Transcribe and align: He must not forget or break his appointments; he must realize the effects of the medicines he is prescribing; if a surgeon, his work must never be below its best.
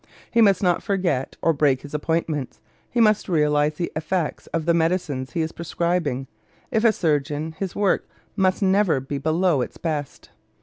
He 0.31 0.41
must 0.41 0.63
not 0.63 0.81
forget 0.81 1.35
or 1.43 1.53
break 1.53 1.83
his 1.83 1.93
appointments; 1.93 2.59
he 2.89 2.99
must 2.99 3.29
realize 3.29 3.75
the 3.75 3.91
effects 3.95 4.47
of 4.47 4.65
the 4.65 4.73
medicines 4.73 5.33
he 5.33 5.41
is 5.41 5.51
prescribing; 5.51 6.25
if 6.71 6.83
a 6.83 6.91
surgeon, 6.91 7.51
his 7.59 7.75
work 7.75 8.09
must 8.35 8.63
never 8.63 8.99
be 8.99 9.19
below 9.19 9.61
its 9.61 9.77
best. 9.77 10.31